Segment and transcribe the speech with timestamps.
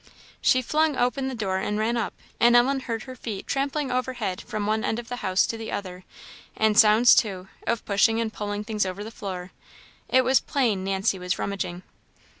[0.41, 4.41] She flung open the door and ran up; and Ellen heard her feet trampling overhead
[4.41, 6.05] from one end of the house to the other;
[6.57, 9.51] and sounds, too, of pushing and pulling things over the floor;
[10.09, 11.83] it was plain Nancy was rummaging.